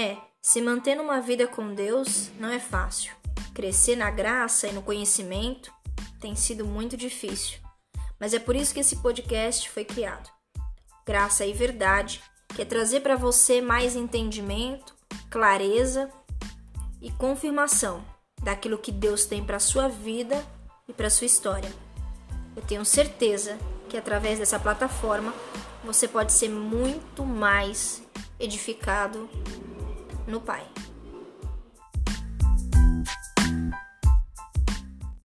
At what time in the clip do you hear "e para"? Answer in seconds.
20.88-21.10